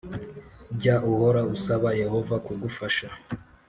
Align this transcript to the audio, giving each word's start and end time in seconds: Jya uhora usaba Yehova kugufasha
Jya 0.79 0.95
uhora 1.11 1.41
usaba 1.55 1.89
Yehova 2.01 2.35
kugufasha 2.45 3.07